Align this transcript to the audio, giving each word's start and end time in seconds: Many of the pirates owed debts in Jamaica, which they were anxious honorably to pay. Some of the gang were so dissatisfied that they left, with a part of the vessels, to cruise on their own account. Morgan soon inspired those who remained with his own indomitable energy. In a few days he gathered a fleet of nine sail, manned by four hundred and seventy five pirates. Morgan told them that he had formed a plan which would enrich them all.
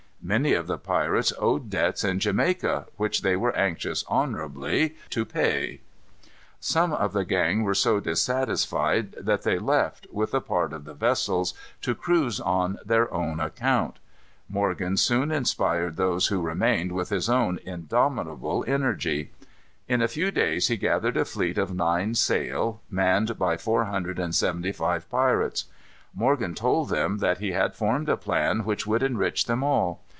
Many 0.23 0.53
of 0.53 0.67
the 0.67 0.77
pirates 0.77 1.33
owed 1.39 1.71
debts 1.71 2.03
in 2.03 2.19
Jamaica, 2.19 2.85
which 2.95 3.23
they 3.23 3.35
were 3.35 3.55
anxious 3.57 4.05
honorably 4.07 4.95
to 5.09 5.25
pay. 5.25 5.81
Some 6.59 6.93
of 6.93 7.11
the 7.13 7.25
gang 7.25 7.63
were 7.63 7.73
so 7.73 7.99
dissatisfied 7.99 9.13
that 9.19 9.41
they 9.41 9.57
left, 9.57 10.05
with 10.11 10.35
a 10.35 10.39
part 10.39 10.73
of 10.73 10.85
the 10.85 10.93
vessels, 10.93 11.55
to 11.81 11.95
cruise 11.95 12.39
on 12.39 12.77
their 12.85 13.11
own 13.11 13.39
account. 13.39 13.97
Morgan 14.47 14.95
soon 14.95 15.31
inspired 15.31 15.97
those 15.97 16.27
who 16.27 16.39
remained 16.39 16.91
with 16.91 17.09
his 17.09 17.27
own 17.27 17.59
indomitable 17.65 18.63
energy. 18.67 19.31
In 19.87 20.03
a 20.03 20.07
few 20.07 20.29
days 20.29 20.67
he 20.67 20.77
gathered 20.77 21.17
a 21.17 21.25
fleet 21.25 21.57
of 21.57 21.73
nine 21.73 22.13
sail, 22.13 22.79
manned 22.91 23.39
by 23.39 23.57
four 23.57 23.85
hundred 23.85 24.19
and 24.19 24.35
seventy 24.35 24.71
five 24.71 25.09
pirates. 25.09 25.65
Morgan 26.13 26.53
told 26.53 26.89
them 26.89 27.17
that 27.19 27.39
he 27.39 27.53
had 27.53 27.73
formed 27.73 28.07
a 28.07 28.15
plan 28.17 28.63
which 28.65 28.85
would 28.85 29.01
enrich 29.01 29.45
them 29.45 29.63
all. 29.63 30.03